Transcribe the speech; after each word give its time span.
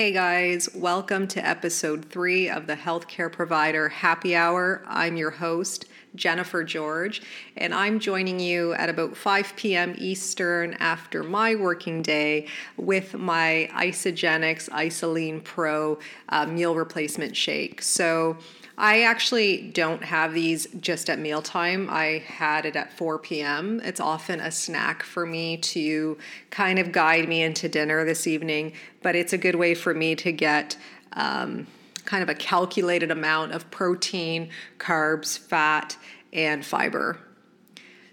Hey 0.00 0.12
guys, 0.12 0.66
welcome 0.74 1.28
to 1.28 1.46
episode 1.46 2.06
three 2.06 2.48
of 2.48 2.66
the 2.66 2.74
Healthcare 2.74 3.30
Provider 3.30 3.90
Happy 3.90 4.34
Hour. 4.34 4.82
I'm 4.86 5.18
your 5.18 5.30
host, 5.30 5.84
Jennifer 6.14 6.64
George, 6.64 7.20
and 7.54 7.74
I'm 7.74 8.00
joining 8.00 8.40
you 8.40 8.72
at 8.72 8.88
about 8.88 9.14
5 9.14 9.56
p.m. 9.56 9.94
Eastern 9.98 10.72
after 10.80 11.22
my 11.22 11.54
working 11.54 12.00
day 12.00 12.46
with 12.78 13.12
my 13.12 13.68
Isagenix 13.74 14.70
IsaLean 14.70 15.44
Pro 15.44 15.98
uh, 16.30 16.46
meal 16.46 16.74
replacement 16.74 17.36
shake. 17.36 17.82
So, 17.82 18.38
I 18.78 19.02
actually 19.02 19.70
don't 19.70 20.02
have 20.04 20.32
these 20.32 20.66
just 20.80 21.10
at 21.10 21.18
mealtime. 21.18 21.88
I 21.90 22.22
had 22.26 22.64
it 22.64 22.76
at 22.76 22.92
4 22.92 23.18
p.m. 23.18 23.80
It's 23.84 24.00
often 24.00 24.40
a 24.40 24.50
snack 24.50 25.02
for 25.02 25.26
me 25.26 25.58
to 25.58 26.16
kind 26.50 26.78
of 26.78 26.92
guide 26.92 27.28
me 27.28 27.42
into 27.42 27.68
dinner 27.68 28.04
this 28.04 28.26
evening, 28.26 28.72
but 29.02 29.14
it's 29.14 29.32
a 29.32 29.38
good 29.38 29.56
way 29.56 29.74
for 29.74 29.92
me 29.92 30.14
to 30.16 30.32
get 30.32 30.76
um, 31.12 31.66
kind 32.04 32.22
of 32.22 32.28
a 32.28 32.34
calculated 32.34 33.10
amount 33.10 33.52
of 33.52 33.70
protein, 33.70 34.48
carbs, 34.78 35.38
fat, 35.38 35.96
and 36.32 36.64
fiber. 36.64 37.18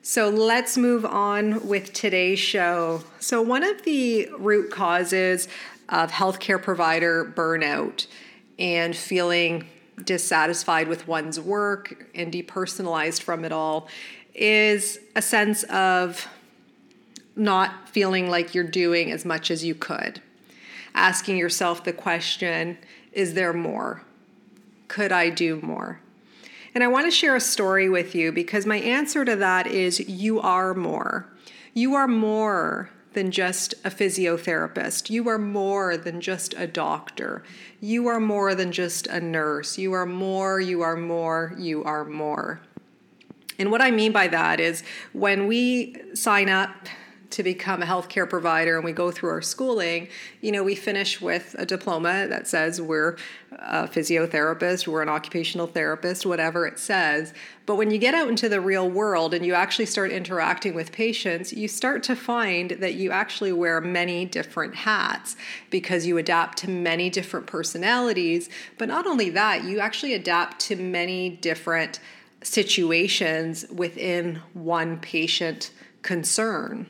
So 0.01 0.29
let's 0.29 0.77
move 0.77 1.05
on 1.05 1.67
with 1.67 1.93
today's 1.93 2.39
show. 2.39 3.03
So, 3.19 3.41
one 3.41 3.63
of 3.63 3.83
the 3.83 4.29
root 4.37 4.71
causes 4.71 5.49
of 5.89 6.11
healthcare 6.11 6.61
provider 6.61 7.25
burnout 7.25 8.07
and 8.57 8.95
feeling 8.95 9.67
dissatisfied 10.03 10.87
with 10.87 11.07
one's 11.07 11.39
work 11.39 12.07
and 12.13 12.31
depersonalized 12.31 13.21
from 13.21 13.43
it 13.43 13.51
all 13.51 13.87
is 14.33 14.99
a 15.15 15.21
sense 15.21 15.63
of 15.63 16.27
not 17.35 17.89
feeling 17.89 18.29
like 18.29 18.53
you're 18.53 18.63
doing 18.63 19.11
as 19.11 19.25
much 19.25 19.49
as 19.49 19.63
you 19.63 19.75
could. 19.75 20.21
Asking 20.93 21.37
yourself 21.37 21.83
the 21.83 21.93
question 21.93 22.77
is 23.11 23.33
there 23.33 23.53
more? 23.53 24.03
Could 24.87 25.11
I 25.11 25.29
do 25.29 25.59
more? 25.61 25.99
And 26.75 26.83
I 26.83 26.87
want 26.87 27.07
to 27.07 27.11
share 27.11 27.35
a 27.35 27.41
story 27.41 27.89
with 27.89 28.13
you 28.13 28.31
because 28.31 28.67
my 28.67 28.77
answer 28.77 29.25
to 29.25 29.35
that 29.35 29.65
is 29.65 29.99
you 30.07 30.39
are 30.39 30.75
more. 30.75 31.27
You 31.73 31.95
are 31.95 32.07
more 32.07 32.91
than 33.17 33.31
just 33.31 33.73
a 33.83 33.89
physiotherapist. 33.89 35.09
You 35.09 35.27
are 35.27 35.39
more 35.39 35.97
than 35.97 36.21
just 36.21 36.53
a 36.53 36.67
doctor. 36.67 37.41
You 37.81 38.05
are 38.05 38.19
more 38.19 38.53
than 38.53 38.71
just 38.71 39.07
a 39.07 39.19
nurse. 39.19 39.75
You 39.75 39.93
are 39.93 40.05
more, 40.05 40.61
you 40.61 40.83
are 40.83 40.95
more, 40.95 41.55
you 41.57 41.83
are 41.83 42.05
more. 42.05 42.61
And 43.57 43.71
what 43.71 43.81
I 43.81 43.89
mean 43.89 44.11
by 44.11 44.27
that 44.27 44.59
is 44.59 44.83
when 45.13 45.47
we 45.47 45.95
sign 46.13 46.47
up 46.47 46.69
to 47.29 47.43
become 47.43 47.81
a 47.81 47.85
healthcare 47.85 48.29
provider 48.29 48.77
and 48.77 48.85
we 48.85 48.91
go 48.91 49.11
through 49.11 49.29
our 49.29 49.41
schooling, 49.41 50.07
you 50.41 50.51
know, 50.51 50.63
we 50.63 50.75
finish 50.75 51.19
with 51.19 51.55
a 51.57 51.65
diploma 51.65 52.27
that 52.27 52.47
says 52.47 52.79
we're 52.81 53.17
a 53.51 53.87
physiotherapist, 53.87 54.87
we're 54.87 55.01
an 55.01 55.09
occupational 55.09 55.67
therapist, 55.67 56.25
whatever 56.25 56.65
it 56.65 56.79
says. 56.79 57.33
But 57.65 57.75
when 57.75 57.91
you 57.91 57.97
get 57.97 58.13
out 58.13 58.29
into 58.29 58.47
the 58.47 58.61
real 58.61 58.89
world 58.89 59.33
and 59.33 59.45
you 59.45 59.53
actually 59.53 59.87
start 59.87 60.11
interacting 60.11 60.73
with 60.73 60.91
patients, 60.91 61.51
you 61.51 61.67
start 61.67 62.01
to 62.03 62.15
find 62.15 62.71
that 62.71 62.95
you 62.95 63.11
actually 63.11 63.51
wear 63.51 63.81
many 63.81 64.25
different 64.25 64.75
hats 64.75 65.35
because 65.69 66.05
you 66.05 66.17
adapt 66.17 66.57
to 66.59 66.69
many 66.69 67.09
different 67.09 67.45
personalities. 67.45 68.49
But 68.77 68.87
not 68.87 69.05
only 69.05 69.29
that, 69.31 69.63
you 69.63 69.79
actually 69.79 70.13
adapt 70.13 70.59
to 70.61 70.75
many 70.75 71.29
different 71.29 71.99
situations 72.41 73.65
within 73.69 74.41
one 74.53 74.99
patient 74.99 75.71
concern. 76.01 76.87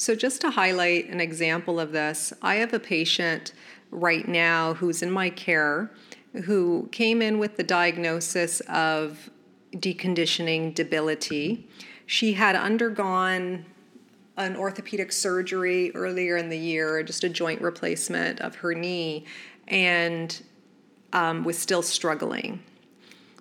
So, 0.00 0.14
just 0.14 0.40
to 0.42 0.50
highlight 0.50 1.08
an 1.10 1.20
example 1.20 1.80
of 1.80 1.90
this, 1.90 2.32
I 2.40 2.54
have 2.56 2.72
a 2.72 2.78
patient 2.78 3.52
right 3.90 4.26
now 4.28 4.74
who's 4.74 5.02
in 5.02 5.10
my 5.10 5.28
care 5.28 5.90
who 6.44 6.88
came 6.92 7.20
in 7.20 7.38
with 7.38 7.56
the 7.56 7.64
diagnosis 7.64 8.60
of 8.68 9.28
deconditioning 9.74 10.74
debility. 10.74 11.68
She 12.06 12.34
had 12.34 12.54
undergone 12.54 13.66
an 14.36 14.56
orthopedic 14.56 15.10
surgery 15.10 15.90
earlier 15.96 16.36
in 16.36 16.48
the 16.48 16.58
year, 16.58 17.02
just 17.02 17.24
a 17.24 17.28
joint 17.28 17.60
replacement 17.60 18.40
of 18.40 18.54
her 18.56 18.74
knee, 18.74 19.24
and 19.66 20.42
um, 21.12 21.42
was 21.42 21.58
still 21.58 21.82
struggling. 21.82 22.62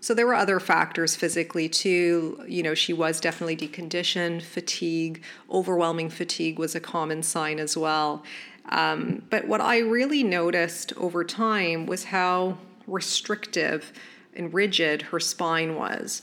So 0.08 0.14
there 0.14 0.26
were 0.26 0.36
other 0.36 0.62
factors 0.62 1.18
physically 1.18 1.68
too. 1.68 2.42
You 2.48 2.64
know, 2.64 2.74
she 2.74 2.94
was 2.94 3.20
definitely 3.20 3.58
deconditioned, 3.58 4.42
fatigue, 4.42 5.22
overwhelming 5.52 6.10
fatigue 6.10 6.58
was 6.58 6.76
a 6.76 6.80
common 6.80 7.24
sign 7.24 7.60
as 7.60 7.76
well. 7.76 8.24
Um, 8.70 9.24
but 9.30 9.50
what 9.50 9.60
I 9.60 9.80
really 9.80 10.24
noticed 10.24 10.94
over 10.96 11.26
time 11.26 11.88
was 11.88 12.06
how 12.06 12.58
restrictive 12.88 13.92
and 14.34 14.54
rigid 14.54 15.02
her 15.02 15.20
spine 15.20 15.76
was. 15.76 16.22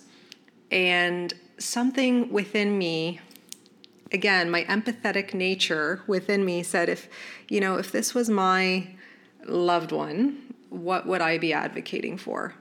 And 0.71 1.35
something 1.59 2.33
within 2.33 2.79
me, 2.79 3.21
again, 4.13 4.51
my 4.51 4.65
empathetic 4.65 5.35
nature 5.35 6.01
within 6.07 6.43
me 6.43 6.63
said, 6.63 6.89
if, 6.89 7.07
you 7.51 7.61
know, 7.61 7.77
if 7.77 7.93
this 7.93 8.15
was 8.15 8.31
my 8.31 8.89
loved 9.45 9.93
one, 9.93 10.55
what 10.71 11.07
would 11.07 11.21
I 11.21 11.37
be 11.37 11.53
advocating 11.53 12.17
for? 12.17 12.55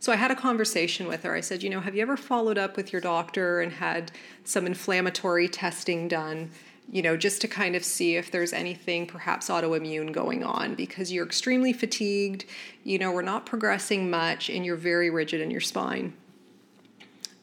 So 0.00 0.12
I 0.12 0.16
had 0.16 0.30
a 0.30 0.34
conversation 0.34 1.06
with 1.06 1.22
her. 1.22 1.34
I 1.34 1.40
said, 1.40 1.62
you 1.62 1.70
know, 1.70 1.80
have 1.80 1.94
you 1.94 2.02
ever 2.02 2.16
followed 2.16 2.58
up 2.58 2.76
with 2.76 2.92
your 2.92 3.00
doctor 3.00 3.60
and 3.60 3.70
had 3.72 4.10
some 4.44 4.66
inflammatory 4.66 5.46
testing 5.46 6.08
done? 6.08 6.50
you 6.92 7.02
know, 7.02 7.16
just 7.16 7.40
to 7.40 7.48
kind 7.48 7.76
of 7.76 7.84
see 7.84 8.16
if 8.16 8.30
there's 8.30 8.52
anything 8.52 9.06
perhaps 9.06 9.48
autoimmune 9.48 10.12
going 10.12 10.42
on 10.42 10.74
because 10.74 11.12
you're 11.12 11.24
extremely 11.24 11.72
fatigued, 11.72 12.44
you 12.82 12.98
know, 12.98 13.12
we're 13.12 13.22
not 13.22 13.46
progressing 13.46 14.10
much, 14.10 14.50
and 14.50 14.66
you're 14.66 14.76
very 14.76 15.08
rigid 15.08 15.40
in 15.40 15.50
your 15.50 15.60
spine. 15.60 16.12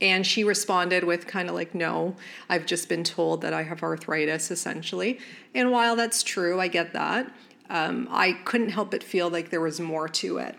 And 0.02 0.28
she 0.28 0.44
responded 0.44 1.06
with 1.06 1.28
kind 1.28 1.50
of 1.50 1.56
like, 1.56 1.74
no, 1.74 2.16
I've 2.50 2.66
just 2.66 2.90
been 2.90 3.04
told 3.04 3.42
that 3.42 3.54
I 3.54 3.64
have 3.64 3.82
arthritis 3.82 4.52
essentially. 4.52 5.20
And 5.56 5.72
while 5.72 5.96
that's 5.96 6.24
true, 6.24 6.60
I 6.60 6.68
get 6.68 6.94
that, 6.94 7.34
um, 7.70 8.08
I 8.12 8.34
couldn't 8.34 8.70
help 8.70 8.92
but 8.92 9.02
feel 9.02 9.30
like 9.30 9.50
there 9.50 9.62
was 9.62 9.80
more 9.80 10.08
to 10.10 10.38
it. 10.38 10.56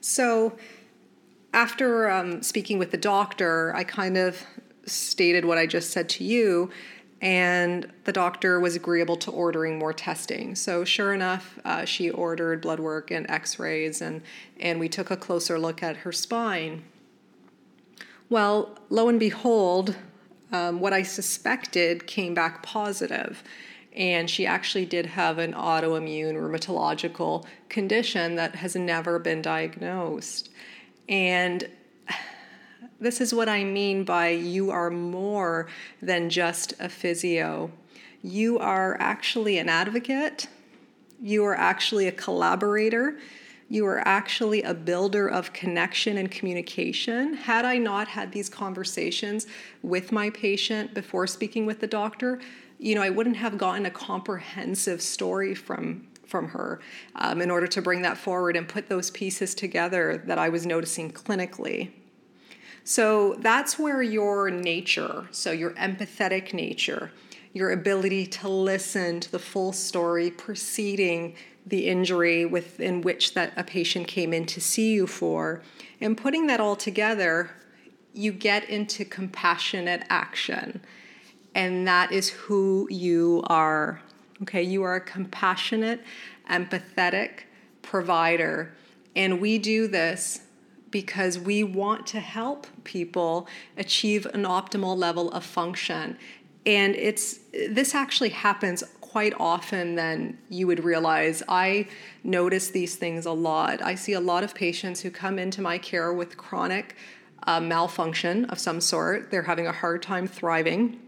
So 0.00 0.56
after 1.52 2.10
um, 2.10 2.42
speaking 2.42 2.78
with 2.78 2.90
the 2.90 2.96
doctor, 2.96 3.74
I 3.74 3.84
kind 3.84 4.16
of 4.16 4.42
stated 4.86 5.44
what 5.44 5.58
I 5.58 5.66
just 5.66 5.90
said 5.90 6.08
to 6.10 6.24
you. 6.24 6.70
And 7.20 7.88
the 8.02 8.12
doctor 8.12 8.58
was 8.58 8.74
agreeable 8.74 9.16
to 9.18 9.30
ordering 9.30 9.78
more 9.78 9.92
testing. 9.92 10.56
So 10.56 10.84
sure 10.84 11.14
enough, 11.14 11.56
uh, 11.64 11.84
she 11.84 12.10
ordered 12.10 12.60
blood 12.60 12.80
work 12.80 13.12
and 13.12 13.30
X-rays, 13.30 14.02
and 14.02 14.22
and 14.58 14.80
we 14.80 14.88
took 14.88 15.08
a 15.08 15.16
closer 15.16 15.56
look 15.56 15.84
at 15.84 15.98
her 15.98 16.10
spine. 16.10 16.82
Well, 18.28 18.76
lo 18.90 19.08
and 19.08 19.20
behold, 19.20 19.94
um, 20.50 20.80
what 20.80 20.92
I 20.92 21.04
suspected 21.04 22.08
came 22.08 22.34
back 22.34 22.60
positive, 22.64 23.44
and 23.94 24.28
she 24.28 24.44
actually 24.44 24.86
did 24.86 25.06
have 25.06 25.38
an 25.38 25.52
autoimmune 25.52 26.34
rheumatological 26.34 27.44
condition 27.68 28.34
that 28.34 28.56
has 28.56 28.74
never 28.74 29.20
been 29.20 29.42
diagnosed. 29.42 30.50
And 31.08 31.68
this 33.00 33.20
is 33.20 33.34
what 33.34 33.48
I 33.48 33.64
mean 33.64 34.04
by 34.04 34.28
you 34.28 34.70
are 34.70 34.90
more 34.90 35.66
than 36.00 36.30
just 36.30 36.74
a 36.78 36.88
physio. 36.88 37.70
You 38.22 38.58
are 38.60 38.96
actually 39.00 39.58
an 39.58 39.68
advocate, 39.68 40.46
you 41.20 41.44
are 41.44 41.56
actually 41.56 42.06
a 42.06 42.12
collaborator, 42.12 43.18
you 43.68 43.86
are 43.86 44.06
actually 44.06 44.62
a 44.62 44.74
builder 44.74 45.26
of 45.26 45.52
connection 45.52 46.18
and 46.18 46.30
communication. 46.30 47.34
Had 47.34 47.64
I 47.64 47.78
not 47.78 48.06
had 48.06 48.30
these 48.30 48.48
conversations 48.48 49.46
with 49.82 50.12
my 50.12 50.30
patient 50.30 50.94
before 50.94 51.26
speaking 51.26 51.66
with 51.66 51.80
the 51.80 51.86
doctor, 51.86 52.40
you 52.78 52.94
know, 52.94 53.02
I 53.02 53.10
wouldn't 53.10 53.36
have 53.36 53.58
gotten 53.58 53.86
a 53.86 53.90
comprehensive 53.90 55.00
story 55.00 55.54
from 55.54 56.06
from 56.32 56.48
her 56.48 56.80
um, 57.14 57.40
in 57.42 57.50
order 57.50 57.68
to 57.68 57.82
bring 57.82 58.02
that 58.02 58.16
forward 58.16 58.56
and 58.56 58.66
put 58.66 58.88
those 58.88 59.10
pieces 59.10 59.54
together 59.54 60.24
that 60.26 60.38
I 60.38 60.48
was 60.48 60.66
noticing 60.66 61.12
clinically. 61.12 61.92
So 62.84 63.36
that's 63.38 63.78
where 63.78 64.02
your 64.02 64.50
nature, 64.50 65.28
so 65.30 65.52
your 65.52 65.72
empathetic 65.72 66.52
nature, 66.52 67.12
your 67.52 67.70
ability 67.70 68.26
to 68.26 68.48
listen 68.48 69.20
to 69.20 69.30
the 69.30 69.38
full 69.38 69.72
story 69.72 70.30
preceding 70.30 71.36
the 71.66 71.86
injury 71.86 72.44
within 72.46 73.02
which 73.02 73.34
that 73.34 73.52
a 73.56 73.62
patient 73.62 74.08
came 74.08 74.32
in 74.32 74.46
to 74.46 74.60
see 74.60 74.92
you 74.94 75.06
for 75.06 75.62
and 76.00 76.16
putting 76.16 76.48
that 76.48 76.58
all 76.58 76.74
together 76.74 77.50
you 78.14 78.32
get 78.32 78.68
into 78.68 79.04
compassionate 79.04 80.02
action 80.08 80.80
and 81.54 81.86
that 81.86 82.10
is 82.10 82.30
who 82.30 82.88
you 82.90 83.44
are 83.46 84.02
okay 84.42 84.62
you 84.62 84.82
are 84.82 84.96
a 84.96 85.00
compassionate 85.00 86.00
empathetic 86.50 87.40
provider 87.82 88.74
and 89.14 89.40
we 89.40 89.58
do 89.58 89.86
this 89.86 90.42
because 90.90 91.38
we 91.38 91.64
want 91.64 92.06
to 92.06 92.20
help 92.20 92.66
people 92.84 93.48
achieve 93.76 94.26
an 94.26 94.44
optimal 94.44 94.96
level 94.96 95.30
of 95.32 95.44
function 95.44 96.16
and 96.64 96.94
it's 96.94 97.40
this 97.52 97.94
actually 97.94 98.28
happens 98.28 98.84
quite 99.12 99.34
often 99.38 99.94
than 99.94 100.38
you 100.48 100.66
would 100.66 100.82
realize. 100.82 101.42
I 101.46 101.86
notice 102.24 102.70
these 102.70 102.96
things 102.96 103.26
a 103.26 103.32
lot. 103.32 103.82
I 103.82 103.94
see 103.94 104.14
a 104.14 104.20
lot 104.20 104.42
of 104.42 104.54
patients 104.54 105.02
who 105.02 105.10
come 105.10 105.38
into 105.38 105.60
my 105.60 105.76
care 105.76 106.14
with 106.14 106.38
chronic 106.38 106.96
uh, 107.46 107.60
malfunction 107.60 108.46
of 108.46 108.58
some 108.58 108.80
sort. 108.80 109.30
They're 109.30 109.42
having 109.42 109.66
a 109.66 109.72
hard 109.72 110.02
time 110.02 110.26
thriving. 110.26 110.98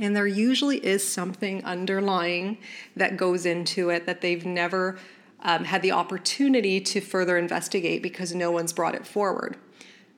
And 0.00 0.14
there 0.14 0.26
usually 0.26 0.84
is 0.84 1.06
something 1.06 1.64
underlying 1.64 2.58
that 2.96 3.16
goes 3.16 3.46
into 3.46 3.90
it 3.90 4.06
that 4.06 4.20
they've 4.20 4.44
never 4.44 4.98
um, 5.40 5.64
had 5.64 5.82
the 5.82 5.92
opportunity 5.92 6.80
to 6.80 7.00
further 7.00 7.36
investigate 7.36 8.02
because 8.02 8.34
no 8.34 8.50
one's 8.50 8.72
brought 8.72 8.94
it 8.94 9.06
forward. 9.06 9.56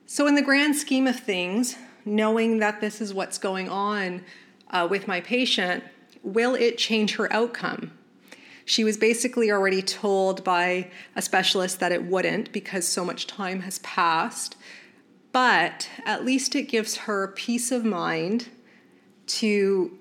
So, 0.05 0.25
in 0.25 0.35
the 0.35 0.41
grand 0.41 0.75
scheme 0.75 1.05
of 1.05 1.19
things, 1.19 1.75
knowing 2.05 2.59
that 2.59 2.79
this 2.79 3.01
is 3.01 3.13
what's 3.13 3.37
going 3.37 3.69
on 3.69 4.23
uh, 4.71 4.87
with 4.89 5.07
my 5.07 5.19
patient, 5.19 5.83
will 6.23 6.55
it 6.55 6.77
change 6.77 7.15
her 7.15 7.31
outcome? 7.31 7.91
She 8.63 8.83
was 8.83 8.97
basically 8.97 9.51
already 9.51 9.81
told 9.81 10.43
by 10.43 10.91
a 11.15 11.21
specialist 11.21 11.79
that 11.79 11.91
it 11.91 12.03
wouldn't 12.03 12.51
because 12.51 12.87
so 12.87 13.05
much 13.05 13.27
time 13.27 13.61
has 13.61 13.79
passed. 13.79 14.55
But 15.31 15.89
at 16.05 16.25
least 16.25 16.55
it 16.55 16.63
gives 16.63 16.97
her 16.97 17.27
peace 17.29 17.71
of 17.71 17.85
mind 17.85 18.49
to 19.27 19.97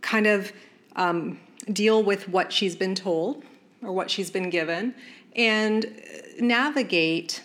kind 0.00 0.26
of 0.26 0.52
um, 0.96 1.38
deal 1.72 2.02
with 2.02 2.28
what 2.28 2.52
she's 2.52 2.76
been 2.76 2.94
told 2.94 3.42
or 3.82 3.92
what 3.92 4.10
she's 4.10 4.30
been 4.30 4.50
given 4.50 4.94
and 5.36 6.00
navigate 6.40 7.42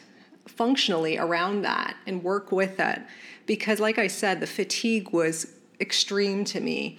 functionally 0.48 1.18
around 1.18 1.62
that 1.62 1.96
and 2.06 2.24
work 2.24 2.52
with 2.52 2.80
it. 2.80 3.02
Because, 3.46 3.80
like 3.80 3.98
I 3.98 4.08
said, 4.08 4.40
the 4.40 4.48
fatigue 4.48 5.12
was 5.12 5.48
extreme 5.80 6.46
to 6.46 6.60
me. 6.60 6.98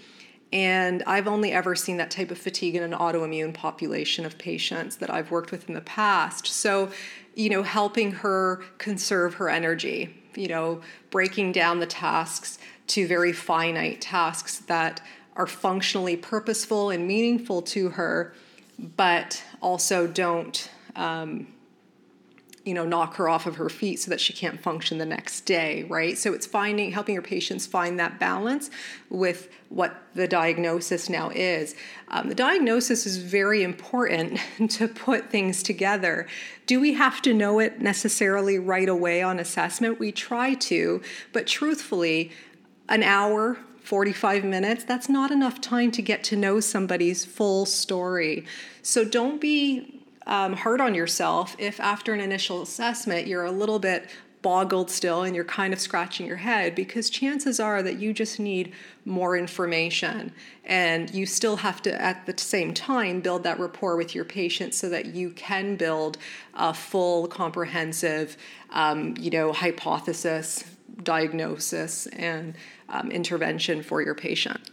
And 0.52 1.02
I've 1.04 1.26
only 1.26 1.50
ever 1.52 1.74
seen 1.74 1.96
that 1.96 2.10
type 2.10 2.30
of 2.30 2.38
fatigue 2.38 2.76
in 2.76 2.82
an 2.82 2.92
autoimmune 2.92 3.52
population 3.52 4.24
of 4.24 4.38
patients 4.38 4.96
that 4.96 5.10
I've 5.10 5.30
worked 5.30 5.50
with 5.50 5.68
in 5.68 5.74
the 5.74 5.80
past. 5.80 6.46
So, 6.46 6.90
you 7.34 7.50
know, 7.50 7.64
helping 7.64 8.12
her 8.12 8.62
conserve 8.78 9.34
her 9.34 9.48
energy, 9.48 10.14
you 10.36 10.46
know, 10.46 10.80
breaking 11.10 11.52
down 11.52 11.80
the 11.80 11.86
tasks 11.86 12.58
to 12.88 13.06
very 13.06 13.32
finite 13.32 14.00
tasks 14.00 14.58
that 14.60 15.00
are 15.36 15.46
functionally 15.46 16.16
purposeful 16.16 16.90
and 16.90 17.06
meaningful 17.06 17.62
to 17.62 17.90
her, 17.90 18.34
but 18.96 19.42
also 19.60 20.06
don't 20.06 20.70
um, 20.96 21.46
you 22.64 22.72
know 22.72 22.84
knock 22.84 23.16
her 23.16 23.28
off 23.28 23.46
of 23.46 23.56
her 23.56 23.68
feet 23.68 24.00
so 24.00 24.10
that 24.10 24.20
she 24.20 24.32
can't 24.32 24.60
function 24.60 24.98
the 24.98 25.06
next 25.06 25.42
day 25.42 25.82
right? 25.84 26.16
So 26.16 26.32
it's 26.32 26.46
finding 26.46 26.92
helping 26.92 27.14
your 27.14 27.22
patients 27.22 27.66
find 27.66 27.98
that 27.98 28.18
balance 28.18 28.70
with 29.10 29.48
what 29.68 30.02
the 30.14 30.26
diagnosis 30.26 31.08
now 31.08 31.30
is. 31.30 31.74
Um, 32.08 32.28
the 32.28 32.34
diagnosis 32.34 33.06
is 33.06 33.18
very 33.18 33.62
important 33.62 34.40
to 34.70 34.88
put 34.88 35.30
things 35.30 35.62
together. 35.62 36.26
Do 36.66 36.80
we 36.80 36.94
have 36.94 37.20
to 37.22 37.34
know 37.34 37.58
it 37.58 37.80
necessarily 37.80 38.58
right 38.58 38.88
away 38.88 39.20
on 39.22 39.38
assessment? 39.38 39.98
We 39.98 40.12
try 40.12 40.54
to 40.54 41.02
but 41.32 41.46
truthfully 41.46 42.30
an 42.88 43.02
hour 43.02 43.58
45 43.82 44.44
minutes, 44.44 44.84
that's 44.84 45.08
not 45.08 45.30
enough 45.30 45.60
time 45.60 45.90
to 45.90 46.00
get 46.00 46.24
to 46.24 46.36
know 46.36 46.58
somebody's 46.58 47.24
full 47.24 47.66
story. 47.66 48.46
So 48.82 49.04
don't 49.04 49.40
be 49.40 50.02
um, 50.26 50.54
hard 50.54 50.80
on 50.80 50.94
yourself 50.94 51.54
if 51.58 51.78
after 51.80 52.14
an 52.14 52.20
initial 52.20 52.62
assessment 52.62 53.26
you're 53.26 53.44
a 53.44 53.50
little 53.50 53.78
bit 53.78 54.08
boggled 54.40 54.90
still 54.90 55.22
and 55.22 55.34
you're 55.34 55.44
kind 55.44 55.72
of 55.72 55.80
scratching 55.80 56.26
your 56.26 56.36
head 56.36 56.74
because 56.74 57.08
chances 57.08 57.58
are 57.58 57.82
that 57.82 57.98
you 57.98 58.12
just 58.12 58.38
need 58.38 58.72
more 59.06 59.38
information 59.38 60.30
and 60.66 61.14
you 61.14 61.24
still 61.24 61.56
have 61.56 61.80
to 61.80 62.00
at 62.00 62.26
the 62.26 62.36
same 62.36 62.74
time 62.74 63.20
build 63.20 63.42
that 63.42 63.58
rapport 63.58 63.96
with 63.96 64.14
your 64.14 64.24
patient 64.24 64.74
so 64.74 64.88
that 64.90 65.06
you 65.06 65.30
can 65.30 65.76
build 65.76 66.18
a 66.54 66.74
full 66.74 67.26
comprehensive 67.26 68.36
um, 68.70 69.14
you 69.18 69.30
know 69.30 69.50
hypothesis 69.50 70.64
diagnosis 71.02 72.06
and 72.08 72.54
um, 72.88 73.10
intervention 73.10 73.82
for 73.82 74.02
your 74.02 74.14
patient 74.14 74.70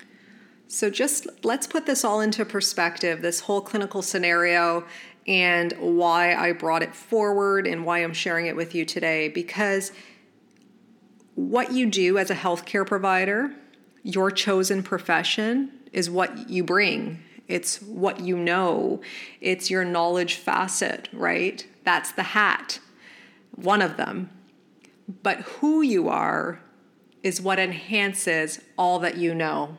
so 0.68 0.90
just 0.90 1.28
let's 1.44 1.68
put 1.68 1.86
this 1.86 2.06
all 2.06 2.22
into 2.22 2.46
perspective 2.46 3.22
this 3.22 3.42
whole 3.42 3.62
clinical 3.62 4.02
scenario 4.02 4.86
and 5.28 5.74
why 5.80 6.34
I 6.34 6.54
brought 6.54 6.84
it 6.84 6.96
forward 6.96 7.68
and 7.68 7.86
why 7.86 8.00
I'm 8.00 8.14
sharing 8.14 8.48
it 8.48 8.56
with 8.56 8.74
you 8.74 8.86
today. 8.86 9.30
Because 9.30 9.92
what 11.36 11.72
you 11.72 11.86
do 11.86 12.18
as 12.18 12.30
a 12.30 12.36
healthcare 12.36 12.86
provider, 12.86 13.52
your 14.04 14.32
chosen 14.32 14.84
profession, 14.84 15.72
is 15.94 16.10
what 16.10 16.50
you 16.50 16.64
bring. 16.64 17.22
It's 17.48 17.82
what 17.82 18.22
you 18.22 18.38
know. 18.38 19.02
It's 19.42 19.70
your 19.70 19.84
knowledge 19.84 20.36
facet, 20.36 21.10
right? 21.12 21.66
That's 21.84 22.12
the 22.12 22.24
hat, 22.24 22.80
one 23.56 23.82
of 23.82 23.98
them. 23.98 24.30
But 25.24 25.42
who 25.42 25.82
you 25.82 26.10
are 26.10 26.60
is 27.24 27.42
what 27.42 27.60
enhances 27.60 28.60
all 28.78 29.00
that 29.00 29.18
you 29.18 29.34
know. 29.34 29.78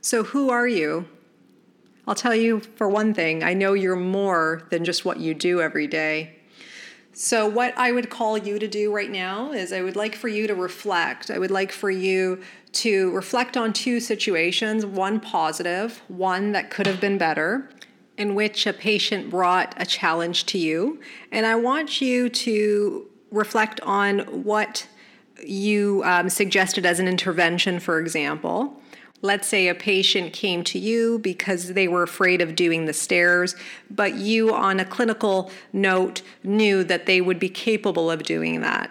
So, 0.00 0.22
who 0.22 0.50
are 0.50 0.68
you? 0.68 1.08
I'll 2.06 2.14
tell 2.14 2.34
you 2.34 2.60
for 2.60 2.88
one 2.88 3.14
thing, 3.14 3.42
I 3.42 3.54
know 3.54 3.72
you're 3.72 3.96
more 3.96 4.62
than 4.70 4.84
just 4.84 5.04
what 5.04 5.18
you 5.18 5.34
do 5.34 5.60
every 5.60 5.88
day. 5.88 6.36
So, 7.12 7.48
what 7.48 7.76
I 7.76 7.92
would 7.92 8.10
call 8.10 8.36
you 8.36 8.58
to 8.58 8.68
do 8.68 8.92
right 8.92 9.10
now 9.10 9.52
is 9.52 9.72
I 9.72 9.82
would 9.82 9.96
like 9.96 10.14
for 10.14 10.28
you 10.28 10.46
to 10.46 10.54
reflect. 10.54 11.30
I 11.30 11.38
would 11.38 11.50
like 11.50 11.72
for 11.72 11.90
you 11.90 12.42
to 12.72 13.10
reflect 13.12 13.56
on 13.56 13.72
two 13.72 14.00
situations 14.00 14.84
one 14.84 15.18
positive, 15.18 16.02
one 16.08 16.52
that 16.52 16.70
could 16.70 16.86
have 16.86 17.00
been 17.00 17.16
better, 17.16 17.70
in 18.18 18.34
which 18.34 18.66
a 18.66 18.72
patient 18.72 19.30
brought 19.30 19.74
a 19.78 19.86
challenge 19.86 20.46
to 20.46 20.58
you. 20.58 21.00
And 21.32 21.46
I 21.46 21.54
want 21.54 22.00
you 22.00 22.28
to 22.28 23.08
reflect 23.36 23.80
on 23.82 24.20
what 24.44 24.86
you 25.44 26.02
um, 26.04 26.28
suggested 26.28 26.86
as 26.86 26.98
an 26.98 27.08
intervention, 27.08 27.78
for 27.78 27.98
example. 27.98 28.80
Let's 29.22 29.48
say 29.48 29.68
a 29.68 29.74
patient 29.74 30.32
came 30.32 30.62
to 30.64 30.78
you 30.78 31.18
because 31.18 31.72
they 31.72 31.88
were 31.88 32.02
afraid 32.02 32.40
of 32.40 32.54
doing 32.54 32.84
the 32.84 32.92
stairs, 32.92 33.56
but 33.90 34.14
you, 34.14 34.54
on 34.54 34.78
a 34.78 34.84
clinical 34.84 35.50
note, 35.72 36.22
knew 36.44 36.84
that 36.84 37.06
they 37.06 37.20
would 37.20 37.38
be 37.38 37.48
capable 37.48 38.10
of 38.10 38.22
doing 38.22 38.60
that. 38.60 38.90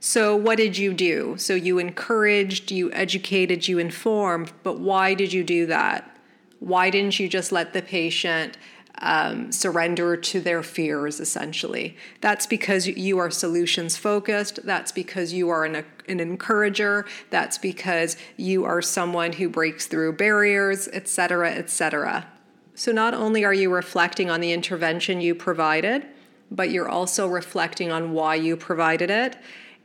So, 0.00 0.34
what 0.36 0.56
did 0.56 0.78
you 0.78 0.94
do? 0.94 1.36
So, 1.38 1.54
you 1.54 1.78
encouraged, 1.78 2.70
you 2.70 2.90
educated, 2.92 3.68
you 3.68 3.78
informed, 3.78 4.52
but 4.62 4.78
why 4.78 5.14
did 5.14 5.32
you 5.32 5.44
do 5.44 5.66
that? 5.66 6.16
Why 6.58 6.90
didn't 6.90 7.18
you 7.20 7.28
just 7.28 7.52
let 7.52 7.72
the 7.72 7.82
patient 7.82 8.56
um, 8.98 9.52
surrender 9.52 10.16
to 10.16 10.40
their 10.40 10.62
fears, 10.62 11.20
essentially. 11.20 11.96
That's 12.20 12.46
because 12.46 12.86
you 12.86 13.18
are 13.18 13.30
solutions 13.30 13.96
focused. 13.96 14.60
That's 14.64 14.92
because 14.92 15.32
you 15.32 15.50
are 15.50 15.64
an, 15.64 15.84
an 16.08 16.20
encourager. 16.20 17.06
That's 17.30 17.58
because 17.58 18.16
you 18.36 18.64
are 18.64 18.80
someone 18.80 19.32
who 19.32 19.48
breaks 19.48 19.86
through 19.86 20.14
barriers, 20.14 20.88
etc., 20.88 21.52
etc. 21.52 22.26
So, 22.74 22.92
not 22.92 23.14
only 23.14 23.44
are 23.44 23.54
you 23.54 23.72
reflecting 23.72 24.30
on 24.30 24.40
the 24.40 24.52
intervention 24.52 25.20
you 25.20 25.34
provided, 25.34 26.06
but 26.50 26.70
you're 26.70 26.88
also 26.88 27.26
reflecting 27.26 27.90
on 27.90 28.12
why 28.12 28.36
you 28.36 28.56
provided 28.56 29.10
it. 29.10 29.36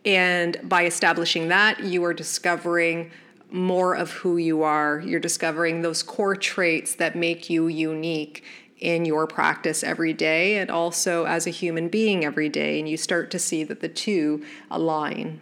And 0.06 0.58
by 0.64 0.86
establishing 0.86 1.50
that, 1.50 1.84
you 1.84 2.04
are 2.06 2.14
discovering 2.14 3.12
more 3.52 3.94
of 3.94 4.12
who 4.12 4.38
you 4.38 4.64
are. 4.64 5.02
You're 5.06 5.20
discovering 5.20 5.82
those 5.82 6.02
core 6.02 6.36
traits 6.36 6.96
that 6.96 7.16
make 7.16 7.50
you 7.50 7.68
unique 7.68 8.44
in 8.82 9.06
your 9.06 9.28
practice 9.28 9.84
every 9.84 10.12
day 10.12 10.58
and 10.58 10.70
also 10.70 11.26
as 11.26 11.46
a 11.46 11.52
human 11.52 11.88
being 11.88 12.26
every 12.26 12.50
day, 12.50 12.80
and 12.80 12.90
you 12.90 12.98
start 12.98 13.32
to 13.32 13.40
see 13.40 13.64
that 13.64 13.80
the 13.80 13.88
two 13.88 14.44
align. 14.70 15.40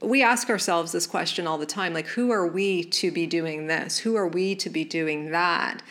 We 0.00 0.22
ask 0.22 0.50
ourselves 0.50 0.92
this 0.92 1.06
question 1.06 1.46
all 1.46 1.58
the 1.58 1.66
time 1.66 1.94
like, 1.94 2.08
who 2.08 2.30
are 2.30 2.46
we 2.46 2.84
to 2.84 3.10
be 3.10 3.26
doing 3.26 3.68
this? 3.68 3.98
Who 3.98 4.16
are 4.16 4.28
we 4.28 4.54
to 4.56 4.68
be 4.68 4.84
doing 4.84 5.30
that? 5.30 5.82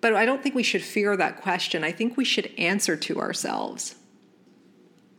But 0.00 0.14
I 0.14 0.26
don't 0.26 0.42
think 0.42 0.54
we 0.54 0.62
should 0.62 0.82
fear 0.82 1.16
that 1.16 1.40
question. 1.40 1.82
I 1.82 1.92
think 1.92 2.16
we 2.16 2.24
should 2.24 2.52
answer 2.58 2.96
to 2.96 3.18
ourselves. 3.20 3.94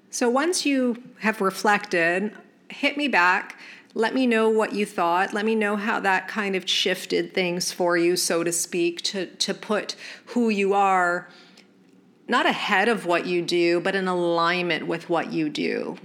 So 0.10 0.30
once 0.30 0.66
you 0.66 1.02
have 1.22 1.42
reflected, 1.42 2.34
hit 2.70 2.98
me 2.98 3.08
back 3.08 3.58
let 3.94 4.14
me 4.14 4.26
know 4.26 4.50
what 4.50 4.74
you 4.74 4.86
thought. 4.86 5.34
Let 5.34 5.46
me 5.46 5.56
know 5.56 5.76
how 5.76 6.00
that 6.00 6.28
kind 6.28 6.56
of 6.56 6.68
shifted 6.68 7.34
things 7.34 7.72
for 7.72 7.96
you, 7.96 8.16
so 8.16 8.44
to 8.44 8.52
speak, 8.52 9.02
to, 9.04 9.28
to 9.28 9.54
put 9.54 9.96
who 10.28 10.50
you 10.50 10.74
are 10.74 11.28
not 12.28 12.46
ahead 12.46 12.88
of 12.88 13.06
what 13.06 13.26
you 13.26 13.42
do, 13.42 13.80
but 13.80 13.96
in 13.96 14.08
alignment 14.08 14.88
with 14.88 15.10
what 15.10 15.32
you 15.34 15.50
do. 15.50 15.98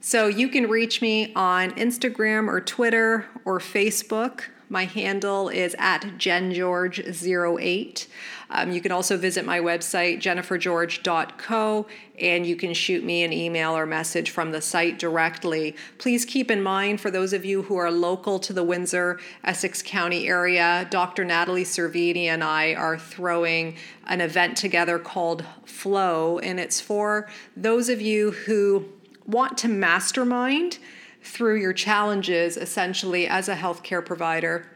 So 0.00 0.28
you 0.28 0.48
can 0.48 0.68
reach 0.68 1.02
me 1.02 1.32
on 1.34 1.72
Instagram 1.72 2.48
or 2.48 2.60
Twitter 2.60 3.26
or 3.44 3.58
Facebook. 3.58 4.44
My 4.72 4.84
handle 4.84 5.48
is 5.48 5.74
at 5.80 6.02
jengeorge08. 6.16 8.06
Um, 8.50 8.70
you 8.70 8.80
can 8.80 8.92
also 8.92 9.16
visit 9.16 9.44
my 9.44 9.58
website, 9.58 10.20
jennifergeorge.co, 10.20 11.86
and 12.20 12.46
you 12.46 12.54
can 12.54 12.72
shoot 12.72 13.02
me 13.02 13.24
an 13.24 13.32
email 13.32 13.76
or 13.76 13.84
message 13.84 14.30
from 14.30 14.52
the 14.52 14.60
site 14.60 14.96
directly. 14.96 15.74
Please 15.98 16.24
keep 16.24 16.52
in 16.52 16.62
mind 16.62 17.00
for 17.00 17.10
those 17.10 17.32
of 17.32 17.44
you 17.44 17.62
who 17.62 17.76
are 17.78 17.90
local 17.90 18.38
to 18.38 18.52
the 18.52 18.62
Windsor, 18.62 19.18
Essex 19.42 19.82
County 19.82 20.28
area, 20.28 20.86
Dr. 20.88 21.24
Natalie 21.24 21.64
Cervini 21.64 22.26
and 22.26 22.44
I 22.44 22.74
are 22.74 22.96
throwing 22.96 23.74
an 24.06 24.20
event 24.20 24.56
together 24.56 25.00
called 25.00 25.44
Flow, 25.64 26.38
and 26.38 26.60
it's 26.60 26.80
for 26.80 27.28
those 27.56 27.88
of 27.88 28.00
you 28.00 28.30
who 28.30 28.84
want 29.26 29.58
to 29.58 29.68
mastermind 29.68 30.78
through 31.22 31.60
your 31.60 31.72
challenges 31.72 32.56
essentially 32.56 33.26
as 33.26 33.48
a 33.48 33.54
healthcare 33.54 34.04
provider 34.04 34.66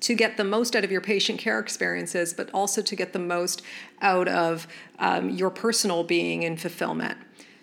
to 0.00 0.14
get 0.14 0.36
the 0.36 0.44
most 0.44 0.74
out 0.74 0.82
of 0.82 0.90
your 0.90 1.00
patient 1.00 1.38
care 1.38 1.58
experiences, 1.58 2.32
but 2.32 2.50
also 2.54 2.82
to 2.82 2.96
get 2.96 3.12
the 3.12 3.18
most 3.18 3.62
out 4.00 4.28
of 4.28 4.66
um, 4.98 5.30
your 5.30 5.50
personal 5.50 6.02
being 6.02 6.44
and 6.44 6.60
fulfillment. 6.60 7.18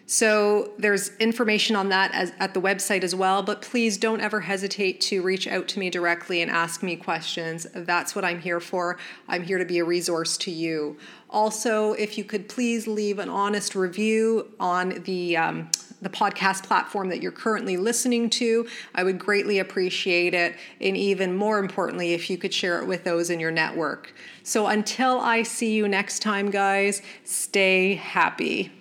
So 0.10 0.72
there's 0.78 1.10
information 1.18 1.76
on 1.76 1.90
that 1.90 2.14
as, 2.14 2.32
at 2.40 2.54
the 2.54 2.62
website 2.62 3.04
as 3.04 3.14
well, 3.14 3.44
but 3.44 3.62
please 3.62 3.98
don't 3.98 4.22
ever 4.22 4.40
hesitate 4.40 5.02
to 5.02 5.22
reach 5.22 5.48
out 5.48 5.68
to 5.70 5.80
me 5.80 5.90
directly 5.90 6.42
and 6.42 6.50
ask 6.50 6.82
me 6.82 6.96
questions. 6.96 7.68
That's 7.74 8.16
what 8.16 8.24
I'm 8.24 8.40
here 8.40 8.62
for. 8.62 8.98
I'm 9.28 9.44
here 9.44 9.58
to 9.58 9.66
be 9.66 9.80
a 9.80 9.84
resource 9.84 10.38
to 10.38 10.52
you. 10.52 10.96
Also, 11.30 11.92
if 11.94 12.18
you 12.18 12.24
could 12.24 12.48
please 12.48 12.88
leave 12.88 13.20
an 13.20 13.28
honest 13.28 13.76
review 13.76 14.54
on 14.62 15.02
the 15.04 15.36
um, 15.36 15.70
the 16.02 16.10
podcast 16.10 16.64
platform 16.64 17.10
that 17.10 17.22
you're 17.22 17.32
currently 17.32 17.78
listening 17.78 18.30
to. 18.30 18.68
I 18.94 19.04
would 19.04 19.18
greatly 19.18 19.60
appreciate 19.60 20.34
it. 20.34 20.56
And 20.80 20.96
even 20.96 21.36
more 21.36 21.60
importantly, 21.60 22.14
if 22.14 22.30
you 22.30 22.38
could 22.38 22.54
share 22.54 22.80
it 22.82 22.88
with 22.88 23.04
those 23.04 23.30
in 23.30 23.40
your 23.40 23.52
network. 23.52 24.14
So 24.44 24.68
until 24.68 25.20
I 25.20 25.44
see 25.44 25.74
you 25.74 25.88
next 25.88 26.20
time, 26.20 26.52
guys, 26.52 27.02
stay 27.24 27.96
happy. 27.96 28.72